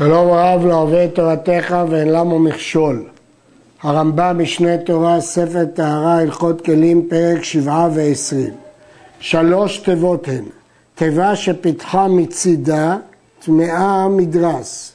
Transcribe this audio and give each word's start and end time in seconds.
שלום 0.00 0.30
רב 0.30 0.94
את 0.94 1.14
תורתך 1.14 1.76
ואין 1.90 2.08
למו 2.08 2.38
מכשול. 2.38 3.04
הרמב"ם 3.82 4.36
משנה 4.42 4.78
תורה, 4.78 5.20
ספר 5.20 5.64
טהרה, 5.64 6.18
הלכות 6.18 6.60
כלים, 6.60 7.06
פרק 7.10 7.42
שבעה 7.42 7.88
ועשרים. 7.94 8.54
שלוש 9.18 9.78
תיבות 9.78 10.28
הן, 10.28 10.44
תיבה 10.94 11.36
שפיתחה 11.36 12.08
מצידה, 12.08 12.96
טמאה 13.44 14.08
מדרס. 14.08 14.92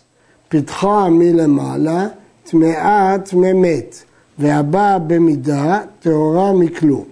פיתחה 0.49 1.09
מלמעלה, 1.09 2.07
טמאה 2.43 3.15
טמא 3.25 3.53
מת. 3.53 3.95
והבאה 4.39 4.99
במידה, 4.99 5.79
טהורה 5.99 6.53
מכלום. 6.53 7.05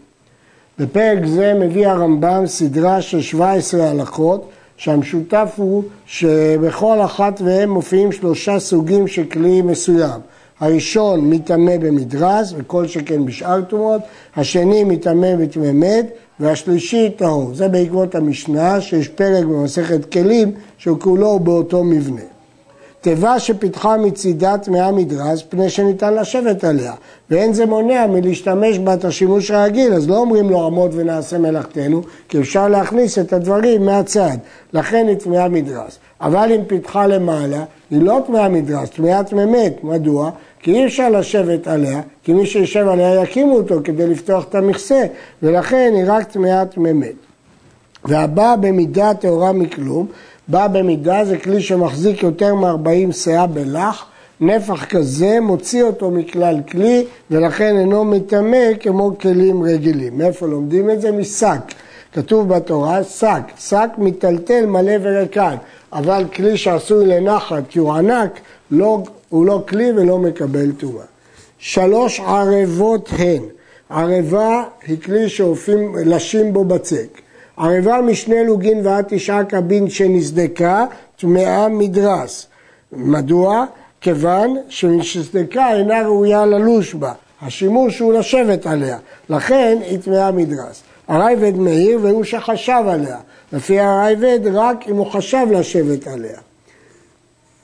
בפרק 0.80 1.26
זה 1.26 1.54
מביא 1.54 1.88
הרמב"ם 1.88 2.44
סדרה 2.48 3.02
של 3.02 3.22
17 3.22 3.90
הלכות 3.90 4.50
שהמשותף 4.78 5.54
הוא 5.56 5.84
שבכל 6.06 7.02
אחת 7.06 7.42
מהן 7.42 7.70
מופיעים 7.70 8.12
שלושה 8.12 8.60
סוגים 8.60 9.08
של 9.08 9.24
כלי 9.24 9.62
מסוים. 9.62 10.20
הראשון 10.60 11.30
מטמא 11.30 11.78
במדרס, 11.78 12.54
וכל 12.58 12.88
שכן 12.88 13.26
בשאר 13.26 13.62
טומאות, 13.62 14.02
השני 14.36 14.84
מטמא 14.84 15.36
בטמא 15.36 15.72
מת, 15.72 16.06
והשלישי 16.40 17.10
טהור. 17.10 17.54
זה 17.54 17.68
בעקבות 17.68 18.16
המשנה 18.16 18.82
שיש 18.82 19.08
פרק 19.08 19.44
במסכת 19.46 20.12
כלים 20.12 20.52
שהוא 20.78 21.00
כולו 21.00 21.40
באותו 21.40 21.84
מבנה. 21.84 22.33
תיבה 23.04 23.40
שפיתחה 23.40 23.98
מצידה 23.98 24.58
טמאה 24.58 24.92
מדרס, 24.92 25.44
פני 25.50 25.70
שניתן 25.70 26.14
לשבת 26.14 26.64
עליה, 26.64 26.94
ואין 27.30 27.54
זה 27.54 27.66
מונע 27.66 28.08
מלהשתמש 28.08 28.80
בה 28.80 28.94
את 28.94 29.06
השימוש 29.06 29.52
הרגיל, 29.52 29.94
אז 29.94 30.10
לא 30.10 30.18
אומרים 30.18 30.50
לו 30.50 30.66
עמוד 30.66 30.92
ונעשה 30.96 31.38
מלאכתנו, 31.38 32.02
כי 32.30 32.40
אפשר 32.40 32.68
להכניס 32.68 33.20
את 33.20 33.34
הדברים 33.34 33.86
מהצד, 33.86 34.38
לכן 34.74 35.06
היא 35.08 35.18
טמאה 35.18 35.48
מדרס. 35.48 35.98
אבל 36.22 36.52
אם 36.56 36.62
פיתחה 36.68 37.08
למעלה, 37.08 37.64
היא 37.92 38.02
לא 38.02 38.20
טמאה 38.28 38.50
מדרס, 38.50 38.90
טמאה 38.90 39.24
טמא 39.24 39.46
מת. 39.46 39.84
מדוע? 39.84 40.32
כי 40.60 40.74
אי 40.74 40.86
אפשר 40.86 41.10
לשבת 41.10 41.68
עליה, 41.68 42.02
כי 42.24 42.34
מי 42.34 42.46
שישב 42.46 42.88
עליה 42.88 43.22
יקימו 43.22 43.56
אותו 43.56 43.76
כדי 43.84 44.08
לפתוח 44.08 44.44
את 44.50 44.56
המכסה, 44.56 45.06
ולכן 45.44 45.94
היא 45.96 46.04
רק 46.08 46.24
טמאה 46.24 46.66
טמא 46.66 46.94
מת. 46.94 47.16
והבא 48.06 48.56
במידה 48.62 49.14
טהורה 49.14 49.52
מכלום, 49.52 50.08
בא 50.48 50.68
במידה 50.68 51.26
זה 51.26 51.38
כלי 51.38 51.62
שמחזיק 51.62 52.24
יותר 52.24 52.56
מ-40 52.56 53.12
שאה 53.14 53.48
בלח, 53.48 54.06
נפח 54.42 54.86
כזה 54.86 55.40
מוציא 55.42 55.84
אותו 55.84 56.12
מכלל 56.12 56.56
כלי 56.72 57.06
ולכן 57.32 57.78
אינו 57.78 58.06
מטמא 58.06 58.74
כמו 58.80 59.12
כלים 59.22 59.64
רגילים. 59.64 60.18
מאיפה 60.18 60.46
לומדים 60.48 60.90
את 60.90 61.02
זה? 61.02 61.12
משק. 61.12 61.60
כתוב 62.14 62.50
בתורה 62.50 63.04
שק, 63.04 63.42
שק 63.60 63.90
מיטלטל 63.98 64.66
מלא 64.66 64.94
וריקן, 65.02 65.56
אבל 65.94 66.26
כלי 66.36 66.58
שעשוי 66.58 67.06
לנחת 67.06 67.64
כי 67.70 67.80
הוא 67.80 67.94
ענק, 67.94 68.40
לא, 68.72 69.04
הוא 69.30 69.46
לא 69.46 69.64
כלי 69.68 69.92
ולא 69.92 70.20
מקבל 70.20 70.72
טומאה. 70.72 71.04
שלוש 71.58 72.20
ערבות 72.20 73.10
הן, 73.18 73.42
ערבה 73.90 74.64
היא 74.88 74.98
כלי 75.02 75.30
שעופים 75.30 75.96
לשים 76.06 76.54
בו 76.54 76.64
בצק. 76.64 77.23
ערבה 77.58 78.02
משני 78.02 78.46
לוגין 78.46 78.88
ועד 78.88 79.06
תשעה 79.08 79.44
קבין 79.44 79.90
שנסדקה, 79.90 80.86
טמאה 81.16 81.68
מדרס. 81.68 82.48
מדוע? 82.92 83.66
כיוון 84.02 84.58
שנסדקה 84.70 85.74
אינה 85.74 86.02
ראויה 86.02 86.46
ללוש 86.46 86.94
בה. 86.94 87.14
השימוש 87.42 88.00
הוא 88.00 88.14
לשבת 88.14 88.66
עליה, 88.66 88.98
לכן 89.30 89.78
היא 89.86 90.00
טמאה 90.00 90.32
מדרס. 90.32 90.84
הרייבד 91.08 91.58
מאיר 91.58 92.00
והוא 92.02 92.24
שחשב 92.24 92.84
עליה. 92.88 93.18
לפי 93.54 93.80
הרייבד 93.80 94.40
רק 94.54 94.88
אם 94.88 94.96
הוא 94.96 95.12
חשב 95.12 95.48
לשבת 95.52 96.08
עליה. 96.08 96.38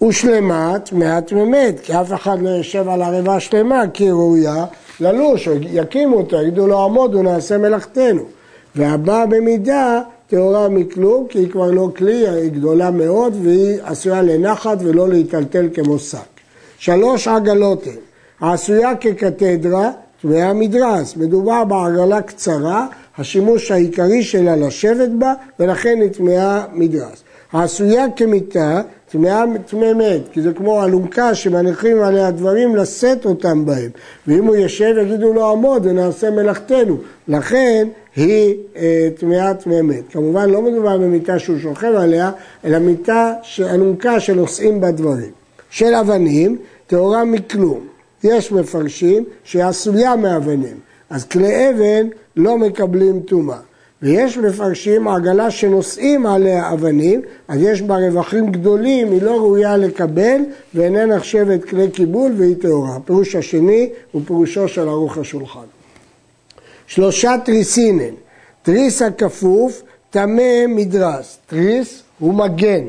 ושלמה 0.07 0.79
טמאת 0.85 1.31
ממת, 1.31 1.79
כי 1.79 1.93
אף 1.93 2.13
אחד 2.13 2.41
לא 2.41 2.49
יושב 2.49 2.89
על 2.89 3.01
ערבה 3.01 3.39
שלמה 3.39 3.83
כי 3.93 4.03
היא 4.03 4.11
ראויה 4.11 4.65
ללוש, 4.99 5.47
יקימו 5.61 6.17
אותו, 6.17 6.41
יגידו 6.41 6.67
לו 6.67 6.83
עמוד 6.83 7.15
ונעשה 7.15 7.57
מלאכתנו. 7.57 8.23
והבאה 8.75 9.25
במידה 9.25 10.01
טהורה 10.27 10.69
מכלום, 10.69 11.27
כי 11.29 11.39
היא 11.39 11.49
כבר 11.49 11.71
לא 11.71 11.89
כלי, 11.97 12.27
היא 12.27 12.51
גדולה 12.51 12.91
מאוד 12.91 13.35
והיא 13.43 13.77
עשויה 13.83 14.21
לנחת 14.21 14.77
ולא 14.79 15.09
להיטלטל 15.09 15.67
כמו 15.73 15.99
שק. 15.99 16.17
שלוש 16.77 17.27
עגלות 17.27 17.87
הן, 17.87 17.93
העשויה 18.39 18.95
כקתדרה, 18.95 19.91
טמאה 20.21 20.53
מדרס, 20.53 21.15
מדובר 21.15 21.63
בעגלה 21.63 22.21
קצרה, 22.21 22.87
השימוש 23.17 23.71
העיקרי 23.71 24.23
שלה 24.23 24.55
לשבת 24.55 25.09
בה 25.09 25.33
ולכן 25.59 25.97
היא 26.01 26.09
טמאה 26.09 26.63
מדרס. 26.73 27.23
העשויה 27.51 28.05
כמיטה, 28.15 28.81
טמאה 29.11 29.43
טמא 29.65 29.93
מת, 29.93 30.21
כי 30.31 30.41
זה 30.41 30.53
כמו 30.53 30.85
אלונקה 30.85 31.35
שמניחים 31.35 32.01
עליה 32.01 32.31
דברים 32.31 32.75
לשאת 32.75 33.25
אותם 33.25 33.65
בהם. 33.65 33.89
ואם 34.27 34.45
הוא 34.45 34.55
יושב 34.55 34.93
יגידו 35.01 35.33
לו 35.33 35.51
עמוד 35.51 35.85
ונעשה 35.85 36.31
מלאכתנו. 36.31 36.97
לכן 37.27 37.87
היא 38.15 38.55
אה, 38.75 39.09
טמאה 39.19 39.53
טמא 39.53 39.81
מת. 39.81 40.03
כמובן 40.11 40.49
לא 40.49 40.61
מדובר 40.61 40.97
במיטה 40.97 41.39
שהוא 41.39 41.59
שוכב 41.59 41.93
עליה, 41.95 42.31
אלא 42.65 42.79
מיטה 42.79 43.33
אלונקה 43.59 44.19
שנושאים 44.19 44.81
בה 44.81 44.91
דברים. 44.91 45.31
של 45.69 45.93
אבנים, 45.93 46.57
טהורה 46.87 47.25
מכלום. 47.25 47.79
יש 48.23 48.51
מפרשים 48.51 49.23
שהיא 49.43 49.63
עשויה 49.63 50.15
מאבנים, 50.15 50.77
אז 51.09 51.25
כלי 51.25 51.69
אבן 51.69 52.07
לא 52.35 52.57
מקבלים 52.57 53.19
טומאה. 53.19 53.57
ויש 54.01 54.37
מפרשים 54.37 55.07
עגלה 55.07 55.51
שנושאים 55.51 56.25
עליה 56.25 56.73
אבנים, 56.73 57.21
אז 57.47 57.61
יש 57.61 57.81
בה 57.81 57.95
רווחים 57.95 58.51
גדולים, 58.51 59.11
היא 59.11 59.21
לא 59.21 59.31
ראויה 59.31 59.77
לקבל 59.77 60.41
ואיננה 60.73 61.15
נחשבת 61.15 61.63
כלי 61.65 61.91
קיבול 61.91 62.31
והיא 62.37 62.55
טהורה. 62.61 62.95
הפירוש 62.95 63.35
השני 63.35 63.89
הוא 64.11 64.21
פירושו 64.25 64.67
של 64.67 64.89
ערוך 64.89 65.17
השולחן. 65.17 65.65
שלושה 66.87 67.35
תריסינן, 67.45 68.13
תריס 68.61 69.01
הכפוף, 69.01 69.83
טמא 70.09 70.67
מדרס, 70.67 71.37
תריס 71.47 72.03
הוא 72.19 72.33
מגן. 72.33 72.83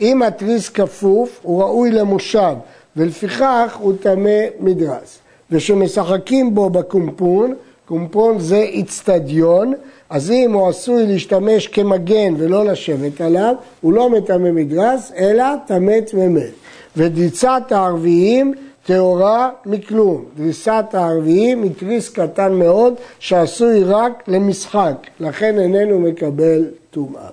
אם 0.00 0.22
התריס 0.22 0.68
כפוף 0.68 1.40
הוא 1.42 1.62
ראוי 1.62 1.90
למושב 1.90 2.54
ולפיכך 2.96 3.76
הוא 3.80 3.92
טמא 4.00 4.40
מדרס. 4.60 5.18
ושמשחקים 5.50 6.54
בו 6.54 6.70
בקומפון, 6.70 7.54
קומפון 7.86 8.38
זה 8.38 8.56
איצטדיון, 8.56 9.74
אז 10.10 10.30
אם 10.30 10.52
הוא 10.52 10.68
עשוי 10.68 11.06
להשתמש 11.06 11.66
כמגן 11.66 12.34
ולא 12.38 12.64
לשבת 12.64 13.20
עליו, 13.20 13.54
הוא 13.80 13.92
לא 13.92 14.10
מטמא 14.10 14.50
מדרס, 14.50 15.12
אלא 15.16 15.44
טמא 15.66 16.00
טמא 16.00 16.40
ודריצת 16.96 17.62
הערביים 17.70 18.54
טהורה 18.86 19.50
מכלום. 19.66 20.24
דריסת 20.36 20.84
הערביים 20.92 21.62
היא 21.62 21.70
תריס 21.78 22.08
קטן 22.08 22.52
מאוד 22.52 22.94
שעשוי 23.18 23.84
רק 23.84 24.22
למשחק, 24.28 24.94
לכן 25.20 25.58
איננו 25.58 25.98
מקבל 25.98 26.64
טומאה. 26.90 27.28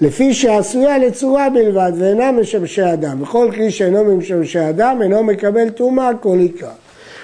לפי 0.00 0.34
שעשויה 0.34 0.98
לצורה 0.98 1.50
בלבד 1.50 1.92
ואינה 1.98 2.32
משמשי 2.32 2.92
אדם, 2.92 3.22
וכל 3.22 3.50
כלי 3.54 3.70
שאינו 3.70 4.16
משמשי 4.16 4.68
אדם 4.68 5.02
אינו 5.02 5.22
מקבל 5.22 5.70
טומאה 5.70 6.10
כל 6.20 6.38
עיקר. 6.38 6.68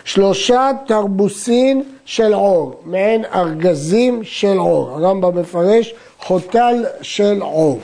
שלושה 0.09 0.71
תרבוסין 0.87 1.83
של 2.05 2.33
עור, 2.33 2.81
מעין 2.85 3.25
ארגזים 3.25 4.25
של 4.25 4.59
עור, 4.59 4.91
הרמב"ם 4.91 5.39
מפרש 5.39 5.95
חוטל 6.19 6.85
של 7.03 7.41
עור. 7.41 7.81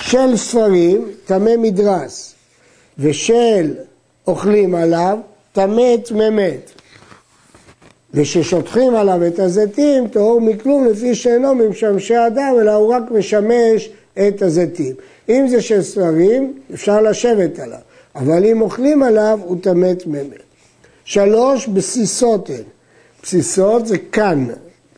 של 0.00 0.36
ספרים, 0.36 1.08
טמא 1.24 1.56
מדרס, 1.58 2.34
ושל 2.98 3.74
אוכלים 4.26 4.74
עליו, 4.74 5.18
טמא 5.52 5.96
טמא 6.04 6.30
מת. 6.30 6.70
וששוטחים 8.14 8.94
עליו 8.94 9.26
את 9.26 9.38
הזיתים, 9.38 10.08
טהור 10.08 10.40
מכלום 10.40 10.86
לפי 10.86 11.14
שאינו 11.14 11.54
ממשמשי 11.54 12.16
אדם, 12.26 12.54
אלא 12.60 12.72
הוא 12.72 12.94
רק 12.94 13.02
משמש 13.10 13.88
את 14.28 14.42
הזיתים. 14.42 14.94
אם 15.28 15.48
זה 15.48 15.62
של 15.62 15.82
ספרים, 15.82 16.52
אפשר 16.74 17.00
לשבת 17.00 17.58
עליו, 17.58 17.78
אבל 18.14 18.44
אם 18.44 18.60
אוכלים 18.60 19.02
עליו, 19.02 19.38
הוא 19.44 19.56
טמא 19.62 19.94
טמא 19.94 20.18
מת. 20.18 20.53
שלוש, 21.04 21.66
בסיסות 21.66 22.50
הן. 22.50 22.62
בסיסות 23.22 23.86
זה 23.86 23.98
כאן, 23.98 24.46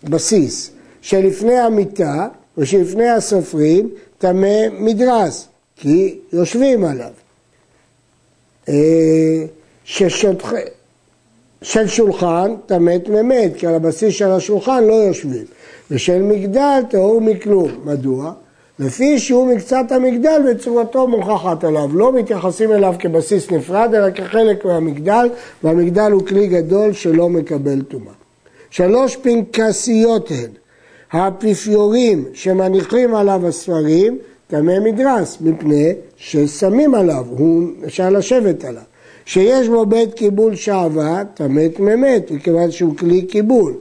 בסיס, 0.04 0.70
שלפני 1.00 1.58
המיטה 1.58 2.28
ושלפני 2.58 3.08
הסופרים 3.08 3.90
טמא 4.18 4.68
מדרס, 4.72 5.48
כי 5.76 6.18
יושבים 6.32 6.84
עליו. 6.84 7.10
אה, 8.68 9.44
ששוטח... 9.84 10.52
של 11.62 11.88
שולחן 11.88 12.54
טמא 12.66 12.98
טמא 12.98 13.22
מת, 13.22 13.52
כי 13.56 13.66
על 13.66 13.74
הבסיס 13.74 14.14
של 14.14 14.30
השולחן 14.30 14.84
לא 14.84 14.92
יושבים. 14.92 15.44
ושל 15.90 16.22
מגדל 16.22 16.80
טהור 16.90 17.20
מכלום. 17.20 17.70
מדוע? 17.84 18.32
לפי 18.78 19.18
שהוא 19.18 19.54
מקצת 19.54 19.92
המגדל 19.92 20.40
וצורתו 20.50 21.08
מוכחת 21.08 21.64
עליו. 21.64 21.90
לא 21.92 22.12
מתייחסים 22.12 22.72
אליו 22.72 22.94
כבסיס 22.98 23.50
נפרד, 23.50 23.94
אלא 23.94 24.10
כחלק 24.10 24.64
מהמגדל, 24.64 25.28
והמגדל 25.62 26.12
הוא 26.12 26.26
כלי 26.26 26.46
גדול 26.46 26.92
שלא 26.92 27.28
מקבל 27.28 27.82
טומאה. 27.82 28.12
שלוש 28.70 29.16
פנקסיות 29.16 30.30
הן, 30.30 30.50
האפיפיורים 31.12 32.24
שמניחים 32.34 33.14
עליו 33.14 33.46
הספרים, 33.46 34.18
טמא 34.46 34.80
מדרס, 34.80 35.38
מפני 35.40 35.92
ששמים 36.16 36.94
עליו, 36.94 37.24
הוא 37.28 37.68
אפשר 37.84 38.10
לשבת 38.10 38.64
עליו. 38.64 38.82
שיש 39.24 39.68
בו 39.68 39.86
בית 39.86 40.14
קיבול 40.14 40.54
שעווה, 40.54 41.22
טמא 41.34 41.68
טמא 41.68 41.94
מכיוון 42.30 42.70
שהוא 42.70 42.96
כלי 42.96 43.22
קיבול. 43.22 43.74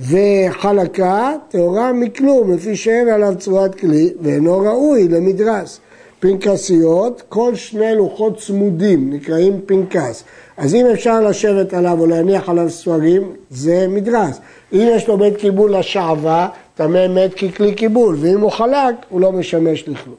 וחלקה 0.00 1.32
טהורה 1.48 1.92
מכלום, 1.92 2.52
לפי 2.52 2.76
שאין 2.76 3.08
עליו 3.08 3.34
צורת 3.38 3.74
כלי, 3.74 4.10
ואינו 4.20 4.58
ראוי 4.58 5.08
למדרס. 5.08 5.80
פנקסיות, 6.20 7.22
כל 7.28 7.54
שני 7.54 7.94
לוחות 7.94 8.38
צמודים 8.38 9.12
נקראים 9.12 9.60
פנקס. 9.66 10.24
אז 10.56 10.74
אם 10.74 10.86
אפשר 10.86 11.20
לשבת 11.20 11.74
עליו 11.74 12.00
או 12.00 12.06
להניח 12.06 12.48
עליו 12.48 12.70
ספרים, 12.70 13.32
זה 13.50 13.88
מדרס. 13.88 14.40
אם 14.72 14.88
יש 14.90 15.08
לו 15.08 15.18
בית 15.18 15.36
קיבול 15.36 15.76
לשעווה, 15.76 16.48
טמא 16.74 17.08
מת 17.08 17.34
ככלי 17.34 17.74
קיבול, 17.74 18.16
ואם 18.20 18.40
הוא 18.40 18.50
חלק, 18.50 18.94
הוא 19.08 19.20
לא 19.20 19.32
משמש 19.32 19.88
לכלום. 19.88 20.16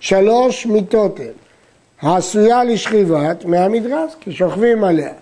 שלוש 0.00 0.66
מיטות 0.66 1.20
הן, 1.20 1.26
העשויה 2.00 2.64
לשכיבת 2.64 3.44
מהמדרס, 3.44 4.16
כי 4.20 4.32
שוכבים 4.32 4.84
עליה. 4.84 5.12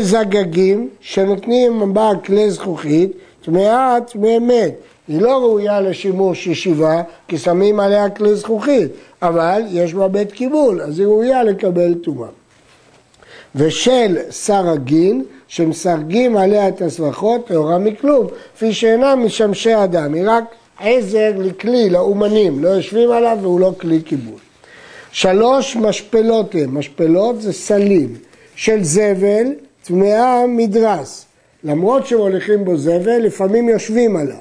זגגים 0.00 0.88
שנותנים 1.00 1.94
בה 1.94 2.10
כלי 2.24 2.50
זכוכית, 2.50 3.12
טמאה 3.44 3.98
טמא 4.12 4.38
מת. 4.38 4.74
היא 5.08 5.20
לא 5.20 5.38
ראויה 5.38 5.80
לשימוש 5.80 6.46
ישיבה, 6.46 7.02
כי 7.28 7.38
שמים 7.38 7.80
עליה 7.80 8.10
כלי 8.10 8.34
זכוכית, 8.34 8.90
אבל 9.22 9.62
יש 9.70 9.94
בה 9.94 10.08
בית 10.08 10.32
קיבול, 10.32 10.82
אז 10.82 10.98
היא 10.98 11.06
ראויה 11.06 11.42
לקבל 11.42 11.94
טומאה. 11.94 12.28
ושל 13.54 14.18
סרגין, 14.30 15.24
שמסרגים 15.48 16.36
עליה 16.36 16.68
את 16.68 16.82
הסבכות, 16.82 17.46
טהורה 17.46 17.78
מכלום, 17.78 18.26
כפי 18.54 18.72
שאינם 18.72 19.22
משמשי 19.24 19.84
אדם, 19.84 20.14
היא 20.14 20.22
רק 20.26 20.44
עזר 20.80 21.32
לכלי, 21.38 21.90
לאומנים, 21.90 22.64
לא 22.64 22.68
יושבים 22.68 23.10
עליו 23.10 23.38
והוא 23.42 23.60
לא 23.60 23.72
כלי 23.80 24.02
קיבול. 24.02 24.38
שלוש 25.12 25.76
משפלות 25.76 26.54
הן, 26.54 26.70
משפלות 26.70 27.42
זה 27.42 27.52
סלים, 27.52 28.14
של 28.60 28.84
זבל, 28.84 29.46
טמאה 29.84 30.46
מדרס. 30.46 31.24
למרות 31.64 32.06
שמוליכים 32.06 32.64
בו 32.64 32.76
זבל, 32.76 33.18
לפעמים 33.18 33.68
יושבים 33.68 34.16
עליו. 34.16 34.36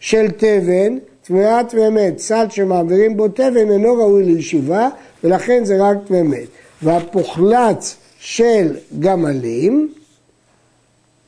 של 0.00 0.30
תבן, 0.30 0.98
טמאת 1.22 1.74
ומת, 1.74 2.18
סל 2.18 2.46
שמעבירים 2.50 3.16
בו 3.16 3.28
תבן 3.28 3.70
אינו 3.70 3.94
ראוי 3.94 4.24
לישיבה, 4.24 4.88
ולכן 5.24 5.64
זה 5.64 5.76
רק 5.80 5.96
תמת. 6.06 6.46
והפוחלץ 6.82 7.96
של 8.18 8.76
גמלים, 9.00 9.92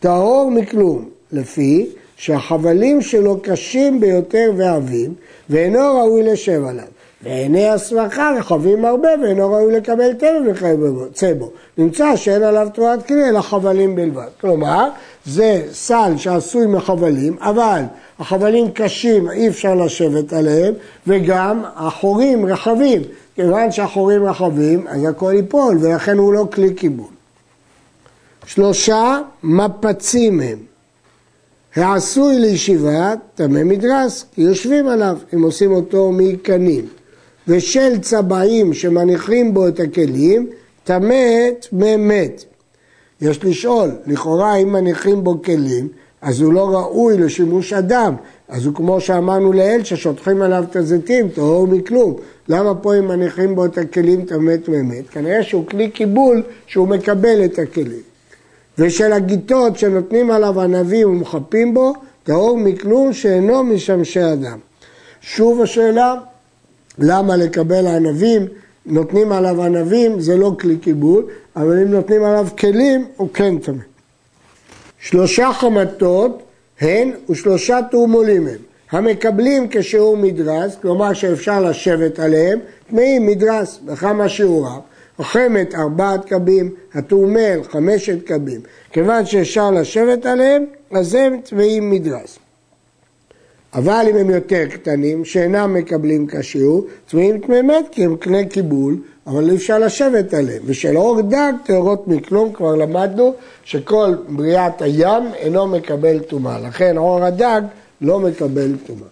טהור 0.01 0.51
מכלום, 0.51 1.09
לפי 1.33 1.87
שהחבלים 2.17 3.03
שלו 3.03 3.41
קשים 3.43 4.01
ביותר 4.01 4.53
ועבים, 4.57 5.15
ואינו 5.51 5.79
ראוי 5.79 6.23
לשב 6.23 6.65
עליו. 6.65 6.96
ועיני 7.23 7.69
הסמכה 7.69 8.33
רחבים 8.39 8.85
הרבה 8.85 9.09
ואינו 9.23 9.53
ראוי 9.53 9.73
לקבל 9.73 10.13
תבן 10.13 10.51
וכיוצא 10.51 11.35
בו. 11.35 11.51
נמצא 11.79 12.17
שאין 12.17 12.43
עליו 12.43 12.69
תרועת 12.75 13.07
כלי 13.07 13.29
אלא 13.29 13.41
חבלים 13.41 13.97
בלבד. 13.97 14.29
כלומר, 14.41 14.89
זה 15.27 15.63
סל 15.73 16.13
שעשוי 16.17 16.67
מחבלים, 16.67 17.37
אבל 17.41 17.83
החבלים 18.19 18.71
קשים, 18.71 19.31
אי 19.31 19.49
אפשר 19.49 19.75
לשבת 19.75 20.33
עליהם, 20.33 20.75
וגם 21.07 21.63
החורים 21.77 22.47
רחבים. 22.47 23.03
כיוון 23.35 23.73
שהחורים 23.73 24.25
רחבים, 24.25 24.87
אז 24.89 25.05
הכל 25.05 25.33
ייפול, 25.37 25.79
ולכן 25.81 26.19
הוא 26.19 26.33
לא 26.33 26.47
כלי 26.53 26.75
קיבול. 26.75 27.07
שלושה 28.47 29.21
מפצים 29.43 30.41
הם. 30.41 30.59
העשוי 31.77 32.39
לישיבה, 32.39 33.13
טמא 33.35 33.65
מדרס, 33.65 34.25
כי 34.35 34.43
יושבים 34.43 34.89
עליו, 34.89 35.19
הם 35.33 35.43
עושים 35.43 35.73
אותו 35.73 36.13
מקנים. 36.13 36.85
ושל 37.49 37.99
צבעים 37.99 38.75
שמניחים 38.75 39.55
בו 39.55 39.69
את 39.69 39.81
הכלים, 39.81 40.51
טמא 40.85 41.51
טמא 41.61 41.97
מת. 41.97 42.45
יש 43.21 43.45
לשאול, 43.45 43.91
לכאורה 44.07 44.57
אם 44.57 44.73
מניחים 44.73 45.25
בו 45.25 45.43
כלים, 45.43 45.89
אז 46.23 46.41
הוא 46.41 46.53
לא 46.53 46.71
ראוי 46.71 47.19
לשימוש 47.19 47.73
אדם, 47.73 48.15
אז 48.49 48.67
הוא 48.67 48.75
כמו 48.75 49.01
שאמרנו 49.01 49.53
לאל, 49.53 49.85
ששוטחים 49.85 50.43
עליו 50.43 50.65
את 50.71 50.77
הזיתים, 50.77 51.29
טהור 51.29 51.67
מכלום. 51.67 52.17
למה 52.49 52.75
פה 52.75 52.99
אם 52.99 53.09
מניחים 53.09 53.55
בו 53.55 53.65
את 53.65 53.79
הכלים 53.79 54.25
טמא 54.25 54.57
טמא 54.57 54.83
מת? 54.83 55.11
כנראה 55.11 55.43
שהוא 55.43 55.67
כלי 55.67 55.91
קיבול 55.91 56.43
שהוא 56.67 56.89
מקבל 56.89 57.45
את 57.45 57.59
הכלים. 57.59 58.03
ושל 58.79 59.13
הגיטות 59.13 59.79
שנותנים 59.79 60.31
עליו 60.31 60.61
ענבים 60.61 61.11
ומחפים 61.11 61.75
בו, 61.75 61.93
טהור 62.25 62.59
מכלום 62.59 63.13
שאינו 63.13 63.65
משמשי 63.65 64.33
אדם. 64.33 64.59
שוב 65.21 65.63
השאלה, 65.63 66.15
למה 66.99 67.37
לקבל 67.37 67.87
ענבים, 67.87 68.47
נותנים 68.87 69.33
עליו 69.33 69.63
ענבים, 69.63 70.21
זה 70.21 70.37
לא 70.37 70.53
כלי 70.61 70.77
קיבול, 70.77 71.25
אבל 71.57 71.83
אם 71.83 71.91
נותנים 71.91 72.25
עליו 72.25 72.47
כלים, 72.59 73.05
הוא 73.17 73.29
כן 73.35 73.59
טמא. 73.59 73.83
שלושה 75.01 75.51
חמתות 75.53 76.43
הן 76.81 77.11
ושלושה 77.31 77.79
תורמולים 77.91 78.47
הם. 78.47 78.59
המקבלים 78.91 79.67
כשיעור 79.71 80.17
מדרס, 80.17 80.77
כלומר 80.83 81.13
שאפשר 81.13 81.61
לשבת 81.61 82.19
עליהם, 82.19 82.59
טמאים 82.91 83.27
מדרס, 83.27 83.79
בכמה 83.85 84.29
שיעוריו. 84.29 84.81
החמת 85.19 85.75
ארבעת 85.75 86.25
קבים, 86.25 86.71
התורמל 86.95 87.61
חמשת 87.71 88.23
קבים. 88.27 88.61
כיוון 88.93 89.27
שאפשר 89.27 89.71
לשבת 89.71 90.27
עליהם, 90.27 90.65
אז 90.91 91.15
הם 91.15 91.41
טמאים 91.45 91.91
מדרס. 91.91 92.39
אבל 93.77 94.07
אם 94.11 94.17
הם 94.17 94.31
יותר 94.31 94.65
קטנים, 94.71 95.25
שאינם 95.25 95.75
מקבלים 95.75 96.27
כשיעור, 96.27 96.87
טמאים 97.11 97.39
טמאי 97.39 97.63
מת 97.63 97.85
כי 97.93 98.05
הם 98.05 98.17
קנה 98.17 98.45
קיבול, 98.45 98.97
אבל 99.27 99.51
אי 99.51 99.57
אפשר 99.57 99.79
לשבת 99.79 100.35
עליהם. 100.35 100.63
ושל 100.65 100.97
אור 100.97 101.21
דג 101.21 101.53
טהורות 101.65 102.09
מכלום, 102.09 102.53
כבר 102.53 102.75
למדנו 102.75 103.35
שכל 103.65 104.15
בריאת 104.29 104.83
הים 104.83 105.25
אינו 105.37 105.67
מקבל 105.67 106.19
טומאה. 106.19 106.59
לכן 106.59 106.97
אור 106.97 107.25
הדג 107.25 107.61
לא 108.01 108.21
מקבל 108.21 108.77
טומאה. 108.87 109.09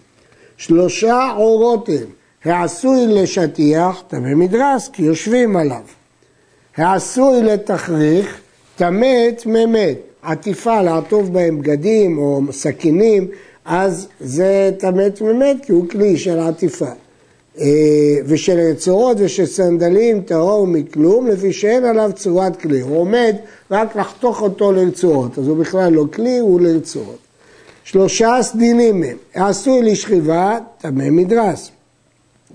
שלושה 0.57 1.29
אורות 1.37 1.89
הם, 1.89 2.07
העשוי 2.45 3.07
לשטיח, 3.07 4.03
טמא 4.09 4.35
מדרס, 4.35 4.89
כי 4.89 5.03
יושבים 5.03 5.57
עליו. 5.57 5.83
העשוי 6.77 7.43
לתכריך, 7.43 8.41
טמא 8.77 9.31
טמא 9.43 9.67
מת. 9.67 9.99
עטיפה 10.23 10.83
לעטוף 10.83 11.29
בהם 11.29 11.59
בגדים 11.59 12.19
או 12.19 12.41
סכינים, 12.51 13.29
אז 13.65 14.09
זה 14.21 14.71
טמא 14.79 15.09
טמא 15.09 15.53
כי 15.63 15.73
הוא 15.73 15.89
כלי 15.89 16.17
של 16.17 16.39
עטיפה. 16.39 16.91
אה, 17.61 17.67
ושל 18.27 18.59
רצועות 18.71 19.17
ושל 19.21 19.47
סנדלים 19.47 20.21
טהור 20.21 20.67
מכלום, 20.67 21.27
לפי 21.27 21.53
שאין 21.53 21.85
עליו 21.85 22.11
צורת 22.15 22.56
כלי. 22.56 22.81
הוא 22.81 22.99
עומד 22.99 23.37
רק 23.71 23.97
לחתוך 23.97 24.43
אותו 24.43 24.73
לרצועות, 24.73 25.39
אז 25.39 25.49
הוא 25.49 25.56
בכלל 25.56 25.93
לא 25.93 26.05
כלי, 26.13 26.39
הוא 26.39 26.61
לרצועות. 26.61 27.19
שלושה 27.85 28.39
סדינים 28.43 29.03
הם, 29.03 29.17
העשוי 29.35 29.83
לשכיבה, 29.83 30.59
טמא 30.79 31.11
מדרס. 31.11 31.71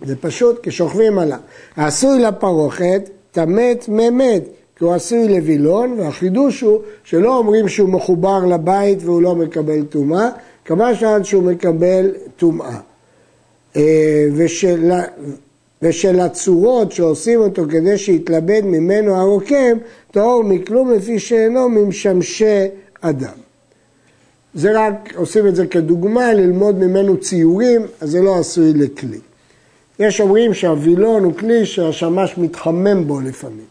זה 0.05 0.15
פשוט, 0.15 0.63
כי 0.63 0.71
שוכבים 0.71 1.19
עליו. 1.19 1.37
העשוי 1.75 2.19
לפרוכת, 2.19 3.09
טמא 3.31 3.73
טמא 3.73 4.09
מת, 4.09 4.43
כי 4.75 4.83
הוא 4.83 4.93
עשוי 4.93 5.27
לווילון, 5.27 5.99
והחידוש 5.99 6.61
הוא 6.61 6.79
שלא 7.03 7.37
אומרים 7.37 7.67
שהוא 7.67 7.89
מחובר 7.89 8.45
לבית 8.45 8.97
והוא 9.01 9.21
לא 9.21 9.35
מקבל 9.35 9.83
טומאה, 9.83 10.29
כמה 10.69 10.95
שעה 10.95 11.23
שהוא 11.23 11.43
מקבל 11.43 12.11
טומאה. 12.37 12.79
אה, 13.75 14.25
ושל, 14.35 14.91
ושל 15.81 16.19
הצורות 16.19 16.91
שעושים 16.91 17.39
אותו 17.39 17.63
כדי 17.69 17.97
שיתלבד 17.97 18.61
ממנו 18.65 19.15
הרוקם, 19.15 19.77
טהור 20.11 20.43
מכלום 20.43 20.91
לפי 20.91 21.19
שאינו 21.19 21.69
ממשמשי 21.69 22.65
אדם. 23.01 23.37
זה 24.53 24.71
רק, 24.75 25.13
עושים 25.15 25.47
את 25.47 25.55
זה 25.55 25.67
כדוגמה, 25.67 26.33
ללמוד 26.33 26.79
ממנו 26.79 27.17
ציורים, 27.17 27.81
אז 28.01 28.09
זה 28.09 28.21
לא 28.21 28.39
עשוי 28.39 28.73
לכלי. 28.73 29.19
יש 29.99 30.21
אומרים 30.21 30.53
שהווילון 30.53 31.23
הוא 31.23 31.33
כלי 31.33 31.65
שהשמש 31.65 32.37
מתחמם 32.37 33.07
בו 33.07 33.21
לפעמים. 33.21 33.67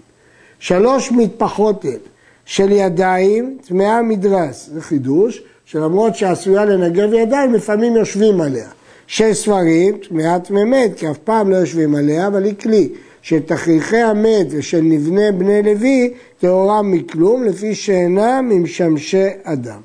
שלוש 0.58 1.12
מטפחות 1.12 1.84
הן, 1.84 1.98
של 2.44 2.72
ידיים, 2.72 3.58
טמאה 3.68 4.02
מדרס, 4.02 4.70
זה 4.72 4.80
חידוש, 4.80 5.42
שלמרות 5.70 6.16
שעשויה 6.16 6.64
לנגב 6.64 7.12
ידיים, 7.14 7.54
לפעמים 7.54 7.96
יושבים 7.96 8.40
עליה. 8.40 8.68
שש 9.06 9.36
ספרים, 9.36 9.96
טמאת 10.08 10.50
ממת, 10.50 10.90
כי 10.96 11.10
אף 11.10 11.18
פעם 11.18 11.50
לא 11.50 11.56
יושבים 11.56 11.94
עליה, 11.94 12.26
אבל 12.26 12.44
היא 12.44 12.54
כלי. 12.60 12.88
שתכריכי 13.22 13.96
המת 13.96 14.46
ושל 14.50 14.80
נבנה 14.80 15.32
בני 15.32 15.62
לוי, 15.62 16.14
טהורה 16.40 16.82
מכלום, 16.82 17.44
לפי 17.44 17.74
שאינם 17.74 18.48
ממשמשי 18.48 19.26
אדם. 19.42 19.80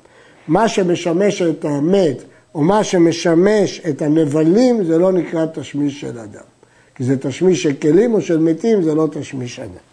מה 0.48 0.68
שמשמש 0.68 1.42
את 1.42 1.64
המת, 1.64 2.16
או 2.54 2.60
מה 2.62 2.84
שמשמש 2.84 3.82
את 3.88 4.02
הנבלים, 4.02 4.84
זה 4.84 4.98
לא 4.98 5.12
נקרא 5.12 5.46
תשמיש 5.54 6.00
של 6.00 6.18
אדם. 6.18 6.46
כי 6.94 7.04
זה 7.04 7.16
תשמיש 7.16 7.62
של 7.62 7.72
כלים 7.72 8.14
או 8.14 8.20
של 8.20 8.38
מתים, 8.38 8.82
זה 8.82 8.94
לא 8.94 9.08
תשמיש 9.12 9.60
אדם. 9.60 9.84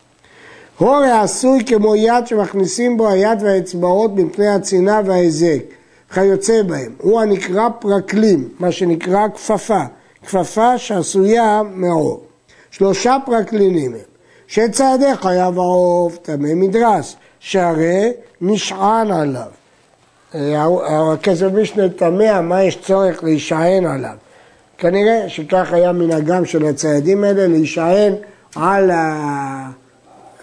הורי 0.78 1.12
עשוי 1.12 1.66
כמו 1.66 1.96
יד 1.96 2.28
שמכניסים 2.28 2.98
בו 2.98 3.10
היד 3.10 3.42
והאצבעות 3.42 4.16
מפני 4.16 4.48
הצינה 4.48 5.02
וההיזק. 5.06 5.81
כיוצא 6.14 6.64
בהם. 6.64 6.96
הוא 6.98 7.22
הנקרא 7.22 7.70
פרקלים, 7.80 8.50
מה 8.60 8.72
שנקרא 8.72 9.28
כפפה, 9.36 9.82
כפפה 10.26 10.78
שעשויה 10.78 11.62
מעור. 11.74 12.24
שלושה 12.72 13.18
פרקלינים 13.26 13.94
הם, 13.94 14.00
שצעדי 14.48 15.16
חייב 15.16 15.60
העוף 15.60 16.18
טמא 16.18 16.54
מדרס, 16.56 17.16
שהרי 17.40 18.12
נשען 18.42 19.12
עליו. 19.12 19.48
אה, 20.36 20.66
הכסף 21.14 21.48
משנה 21.54 21.90
תמה, 21.90 22.42
מה 22.42 22.64
יש 22.64 22.82
צורך 22.82 23.24
להישען 23.24 23.86
עליו? 23.86 24.16
כנראה 24.78 25.30
שכך 25.30 25.74
היה 25.74 25.92
מנהגם 25.92 26.46
של 26.46 26.66
הציידים 26.66 27.24
האלה, 27.24 27.48
להישען 27.48 28.14
על 28.56 28.92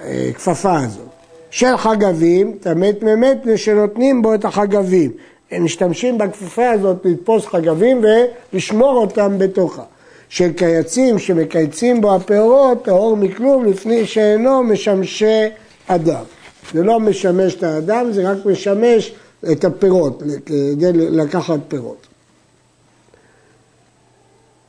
הכפפה 0.01 0.79
הזאת. 0.79 1.09
של 1.51 1.77
חגבים, 1.77 2.57
תמת 2.61 3.03
ממת, 3.03 3.39
שנותנים 3.57 4.23
בו 4.23 4.35
את 4.35 4.45
החגבים. 4.45 5.11
הם 5.51 5.65
משתמשים 5.65 6.19
בכפפה 6.19 6.71
הזאת 6.71 6.97
לתפוס 7.05 7.47
חגבים 7.47 8.05
ולשמור 8.53 8.97
אותם 8.97 9.39
בתוכה. 9.39 9.83
של 10.29 10.53
קייצים 10.53 11.19
שמקייצים 11.19 12.01
בו 12.01 12.15
הפירות, 12.15 12.85
טהור 12.85 13.17
מכלום 13.17 13.65
לפני 13.65 14.07
שאינו 14.07 14.63
משמשי 14.63 15.47
אדם. 15.87 16.25
זה 16.73 16.83
לא 16.83 17.01
משמש 17.01 17.55
את 17.55 17.63
האדם, 17.63 18.13
זה 18.13 18.31
רק 18.31 18.39
משמש 18.47 19.13
את 19.53 19.65
הפירות, 19.65 20.23
כדי 20.47 20.93
לקחת 20.93 21.59
פירות. 21.69 22.07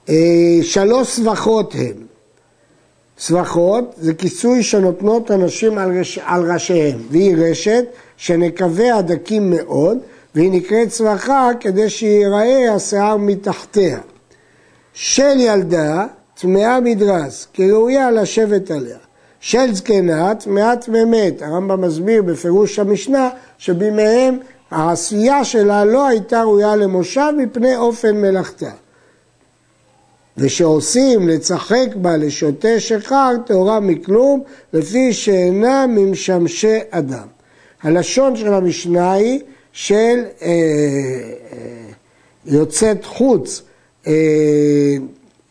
אה, 0.09 0.15
שלוש 0.62 1.07
סבכות 1.07 1.75
הן. 1.75 1.95
סבכות 3.19 3.95
זה 3.98 4.13
כיסוי 4.13 4.63
שנותנות 4.63 5.31
הנשים 5.31 5.77
על, 5.77 5.98
ראש, 5.98 6.19
על 6.24 6.51
ראשיהם, 6.51 7.00
והיא 7.12 7.36
רשת 7.38 7.86
שנקביה 8.17 9.01
דקים 9.01 9.50
מאוד, 9.50 9.98
והיא 10.36 10.51
נקראת 10.51 10.91
סבכה 10.91 11.50
כדי 11.59 11.89
שיראה 11.89 12.74
השיער 12.74 13.17
מתחתיה. 13.17 14.00
של 14.93 15.39
ילדה 15.39 16.05
טמאה 16.33 16.79
מדרס, 16.79 17.48
כראויה 17.53 18.12
לשבת 18.12 18.71
עליה. 18.71 18.98
של 19.39 19.74
זקנה 19.74 20.36
טמאת 20.36 20.88
ממת. 20.88 21.41
הרמב"ם 21.41 21.81
מסביר 21.81 22.21
בפירוש 22.21 22.79
המשנה 22.79 23.29
שבימיהם 23.57 24.39
העשייה 24.71 25.43
שלה 25.43 25.86
לא 25.86 26.07
הייתה 26.07 26.41
ראויה 26.41 26.75
למושב 26.75 27.31
מפני 27.38 27.75
אופן 27.75 28.21
מלאכתה. 28.21 28.71
ושעושים 30.38 31.27
לצחק 31.27 31.88
בה 31.95 32.17
לשוטה 32.17 32.79
שחר 32.79 33.31
טהורה 33.45 33.79
מכלום 33.79 34.43
לפי 34.74 35.13
שאינה 35.13 35.88
ממשמשי 35.88 36.77
אדם. 36.89 37.27
הלשון 37.83 38.36
של 38.36 38.53
המשנה 38.53 39.12
היא 39.12 39.39
של 39.73 40.23
אה, 40.41 40.47
אה, 40.47 41.57
יוצאת 42.45 43.05
חוץ, 43.05 43.61
אה, 44.07 44.13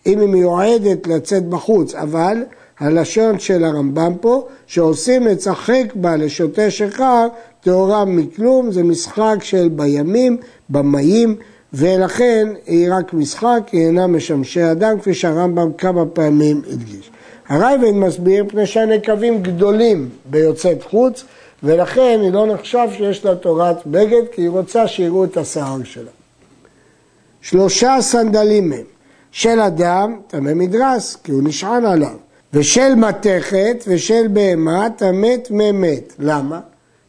אם 0.06 0.20
היא 0.20 0.28
מיועדת 0.28 1.06
לצאת 1.06 1.48
בחוץ, 1.48 1.94
אבל 1.94 2.44
הלשון 2.80 3.38
של 3.38 3.64
הרמב"ם 3.64 4.12
פה, 4.20 4.46
שעושים 4.66 5.26
לצחק 5.26 5.84
בה 5.94 6.16
לשוטה 6.16 6.70
שחר 6.70 7.28
טהורה 7.60 8.04
מכלום, 8.04 8.72
זה 8.72 8.82
משחק 8.82 9.36
של 9.40 9.68
בימים, 9.68 10.36
במאים, 10.70 11.36
ולכן 11.72 12.48
היא 12.66 12.88
רק 12.92 13.14
משחק, 13.14 13.60
היא 13.72 13.86
אינה 13.86 14.06
משמשי 14.06 14.70
אדם, 14.70 15.00
כפי 15.00 15.14
שהרמב"ם 15.14 15.72
כמה 15.72 16.06
פעמים 16.06 16.62
הדגיש. 16.72 17.10
הרייבן 17.48 17.98
מסביר 17.98 18.44
מפני 18.44 18.66
שהנקבים 18.66 19.42
גדולים 19.42 20.08
ביוצאת 20.30 20.82
חוץ, 20.82 21.24
ולכן 21.62 22.20
היא 22.22 22.32
לא 22.32 22.46
נחשב 22.46 22.88
שיש 22.96 23.24
לה 23.24 23.36
תורת 23.36 23.86
בגד, 23.86 24.22
כי 24.32 24.42
היא 24.42 24.48
רוצה 24.48 24.88
שיראו 24.88 25.24
את 25.24 25.36
השיער 25.36 25.78
שלה. 25.84 26.10
שלושה 27.40 27.96
סנדלים 28.00 28.72
הם, 28.72 28.82
של 29.32 29.60
אדם, 29.60 30.20
טמא 30.26 30.54
מדרס, 30.54 31.16
כי 31.24 31.32
הוא 31.32 31.42
נשען 31.42 31.84
עליו, 31.84 32.16
ושל 32.52 32.94
מתכת 32.94 33.84
ושל 33.86 34.28
בהמה, 34.32 34.88
טמא 34.96 35.36
טמא 35.36 35.72
מת. 35.72 36.12
למה? 36.18 36.60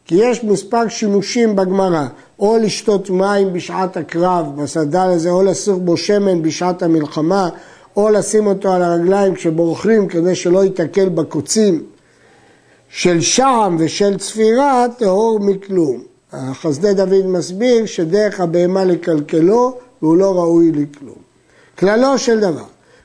כי 0.04 0.14
יש 0.14 0.44
מספר 0.44 0.88
שימושים 0.88 1.56
בגמרא, 1.56 2.06
או 2.38 2.58
לשתות 2.58 3.10
מים 3.10 3.52
בשעת 3.52 3.96
הקרב, 3.96 4.62
בסדל 4.62 4.98
הזה, 4.98 5.30
או 5.30 5.42
לסיר 5.42 5.74
בו 5.74 5.96
שמן 5.96 6.42
בשעת 6.42 6.82
המלחמה, 6.82 7.48
או 7.96 8.08
לשים 8.08 8.46
אותו 8.46 8.72
על 8.72 8.82
הרגליים 8.82 9.34
כשבורחים 9.34 10.08
כדי 10.08 10.34
שלא 10.34 10.64
ייתקל 10.64 11.08
בקוצים. 11.08 11.82
של 12.90 13.20
שעם 13.20 13.76
ושל 13.78 14.18
צפירה 14.18 14.86
טהור 14.98 15.40
מכלום. 15.40 16.00
החסדי 16.32 16.94
דוד 16.94 17.26
מסביר 17.26 17.86
שדרך 17.86 18.40
הבהמה 18.40 18.84
לקלקלו 18.84 19.78
והוא 20.02 20.16
לא 20.16 20.34
ראוי 20.34 20.72
לכלום. 20.72 21.18
כללו 21.78 22.18
של 22.18 22.40
דבר, 22.40 22.64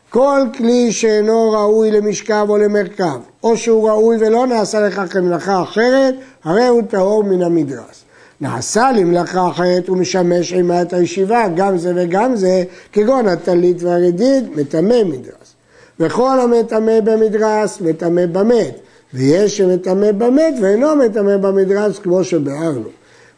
כל 0.10 0.42
כלי 0.58 0.92
שאינו 0.92 1.52
ראוי 1.52 1.92
למשכב 1.92 2.46
או 2.50 2.58
למרכב, 2.58 3.20
או 3.44 3.58
שהוא 3.58 3.90
ראוי 3.90 4.18
ולא 4.20 4.48
נעשה 4.48 4.80
לכך 4.88 5.14
כמלאכה 5.14 5.64
אחרת, 5.64 6.16
הרי 6.44 6.68
הוא 6.68 6.82
טהור 6.90 7.24
מן 7.24 7.42
המדרס. 7.42 8.04
נעשה 8.42 8.92
למלאכה 8.92 9.50
אחרת 9.50 9.90
ומשמש 9.90 10.54
עימת 10.54 10.94
הישיבה, 10.94 11.48
גם 11.56 11.78
זה 11.78 11.94
וגם 11.96 12.36
זה, 12.36 12.64
כגון 12.94 13.28
הטלית 13.28 13.84
והרדיד, 13.84 14.50
מטמא 14.56 15.04
מדרס. 15.04 15.56
וכל 16.00 16.40
המטמא 16.40 17.00
במדרס, 17.00 17.82
מטמא 17.82 18.26
במת. 18.26 18.85
ויש 19.16 19.58
שמטמא 19.58 20.12
במת 20.12 20.54
ואינו 20.62 20.96
מטמא 20.96 21.38
במדרס, 21.38 22.00
כמו 22.00 22.24
שביארנו. 22.24 22.90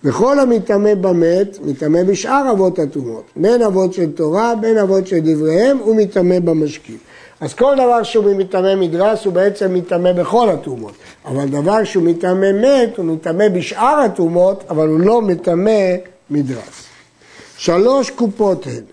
וכל 0.03 0.39
המטמא 0.39 0.93
במת, 0.93 1.57
מטמא 1.65 2.03
בשאר 2.03 2.51
אבות 2.51 2.79
הטומאות, 2.79 3.23
בין 3.35 3.61
אבות 3.61 3.93
של 3.93 4.11
תורה, 4.11 4.53
בין 4.61 4.77
אבות 4.77 5.07
של 5.07 5.19
דבריהם, 5.19 5.77
הוא 5.77 5.95
מטמא 5.95 6.39
במשקים. 6.39 6.97
אז 7.41 7.53
כל 7.53 7.73
דבר 7.75 8.03
שהוא 8.03 8.35
מטמא 8.35 8.75
מדרס 8.75 9.25
הוא 9.25 9.33
בעצם 9.33 9.73
מטמא 9.73 10.11
בכל 10.11 10.49
הטומאות, 10.49 10.93
אבל 11.25 11.47
דבר 11.47 11.83
שהוא 11.83 12.03
מטמא 12.03 12.51
מת 12.51 12.97
הוא 12.97 13.05
מטמא 13.05 13.47
בשאר 13.49 13.99
הטומאות, 14.05 14.63
אבל 14.69 14.87
הוא 14.87 14.99
לא 14.99 15.21
מטמא 15.21 15.95
מדרס. 16.29 16.85
שלוש 17.57 18.09
קופות 18.09 18.67
הן. 18.67 18.83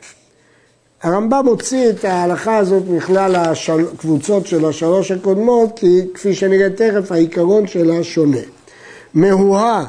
הרמב"ם 1.04 1.46
הוציא 1.46 1.90
את 1.90 2.04
ההלכה 2.04 2.56
הזאת 2.56 2.82
מכלל 2.88 3.36
הקבוצות 3.36 4.46
של 4.46 4.64
השלוש 4.64 5.10
הקודמות, 5.10 5.78
כי 5.78 6.00
כפי 6.14 6.34
שנראה 6.34 6.70
תכף 6.70 7.12
העיקרון 7.12 7.66
שלה 7.66 8.04
שונה. 8.04 8.38
מהוהה 9.14 9.84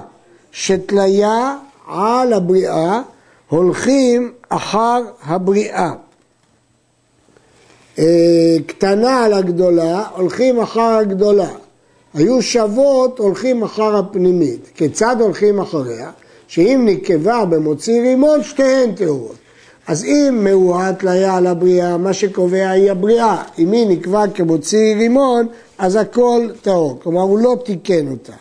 שתליה 0.51 1.57
על 1.87 2.33
הבריאה 2.33 3.01
הולכים 3.49 4.33
אחר 4.49 5.01
הבריאה. 5.23 5.91
אה, 7.99 8.55
קטנה 8.67 9.23
על 9.23 9.33
הגדולה, 9.33 10.03
הולכים 10.15 10.59
אחר 10.59 10.97
הגדולה. 10.97 11.49
היו 12.13 12.41
שוות, 12.41 13.19
הולכים 13.19 13.63
אחר 13.63 13.95
הפנימית. 13.95 14.71
כיצד 14.75 15.15
הולכים 15.19 15.59
אחריה? 15.59 16.11
שאם 16.47 16.81
נקבה 16.85 17.45
במוציא 17.45 18.01
רימון, 18.01 18.43
שתיהן 18.43 18.95
טהורות. 18.95 19.44
אז 19.87 20.03
אם 20.03 20.39
מאוהה 20.43 20.93
תליה 20.93 21.37
על 21.37 21.47
הבריאה, 21.47 21.97
מה 21.97 22.13
שקובע 22.13 22.69
היא 22.69 22.91
הבריאה. 22.91 23.43
אם 23.59 23.71
היא 23.71 23.87
נקבע 23.89 24.23
כמוציא 24.33 24.95
רימון, 24.95 25.47
אז 25.77 25.95
הכל 25.95 26.47
טהור. 26.61 26.99
כלומר, 27.03 27.21
הוא 27.21 27.39
לא 27.39 27.55
תיקן 27.65 28.07
אותה. 28.11 28.33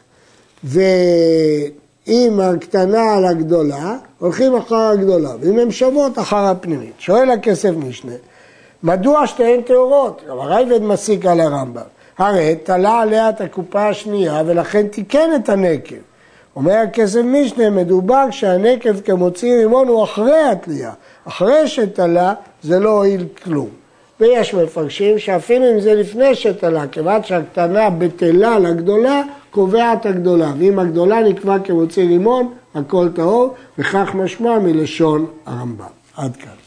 ואם 0.64 2.40
הקטנה 2.40 3.14
על 3.14 3.24
הגדולה, 3.24 3.96
הולכים 4.18 4.56
אחר 4.56 4.76
הגדולה. 4.76 5.30
ואם 5.40 5.58
הן 5.58 5.70
שוות, 5.70 6.18
אחר 6.18 6.36
הפנימית. 6.36 6.92
שואל 6.98 7.30
הכסף 7.30 7.70
משנה, 7.70 8.12
מדוע 8.82 9.26
שתיהן 9.26 9.62
טהורות? 9.62 10.22
הרייבד 10.28 10.82
מסיק 10.82 11.26
על 11.26 11.40
הרמב"ם. 11.40 11.82
הרי 12.18 12.56
תלה 12.62 13.00
עליה 13.00 13.28
את 13.28 13.40
הקופה 13.40 13.88
השנייה 13.88 14.42
ולכן 14.46 14.88
תיקן 14.88 15.30
את 15.36 15.48
הנקב. 15.48 16.13
אומר 16.56 16.72
הכסף 16.74 17.20
משנה, 17.24 17.70
מדובר 17.70 18.30
שהנקב 18.30 19.00
כמוציא 19.00 19.56
רימון 19.56 19.88
הוא 19.88 20.04
אחרי 20.04 20.40
התלייה. 20.40 20.92
אחרי 21.24 21.68
שתלה 21.68 22.34
זה 22.62 22.78
לא 22.78 22.90
הועיל 22.90 23.24
כלום. 23.44 23.68
ויש 24.20 24.54
מפרשים 24.54 25.18
שאפילו 25.18 25.70
אם 25.70 25.80
זה 25.80 25.94
לפני 25.94 26.34
שתלה, 26.34 26.86
כיוון 26.88 27.22
שהקטנה 27.22 27.90
בטלה 27.90 28.58
לגדולה, 28.58 29.22
קובע 29.50 29.92
את 29.92 30.06
הגדולה. 30.06 30.52
ואם 30.58 30.78
הגדולה 30.78 31.20
נקבע 31.20 31.58
כמוציא 31.58 32.08
רימון, 32.08 32.52
הכל 32.74 33.08
טהור, 33.14 33.54
וכך 33.78 34.10
משמע 34.14 34.58
מלשון 34.58 35.26
הרמב"ם. 35.46 35.84
עד 36.16 36.36
כאן. 36.36 36.63